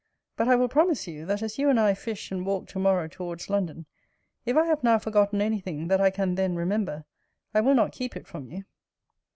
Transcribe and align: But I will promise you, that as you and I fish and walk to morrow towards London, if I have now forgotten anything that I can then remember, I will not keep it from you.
But 0.35 0.47
I 0.47 0.55
will 0.55 0.67
promise 0.67 1.05
you, 1.07 1.27
that 1.27 1.43
as 1.43 1.59
you 1.59 1.69
and 1.69 1.79
I 1.79 1.93
fish 1.93 2.31
and 2.31 2.43
walk 2.43 2.65
to 2.69 2.79
morrow 2.79 3.07
towards 3.07 3.51
London, 3.51 3.85
if 4.47 4.57
I 4.57 4.65
have 4.65 4.83
now 4.83 4.97
forgotten 4.97 5.41
anything 5.43 5.89
that 5.89 6.01
I 6.01 6.09
can 6.09 6.33
then 6.33 6.55
remember, 6.55 7.05
I 7.53 7.61
will 7.61 7.75
not 7.75 7.91
keep 7.91 8.15
it 8.15 8.25
from 8.25 8.49
you. 8.49 8.65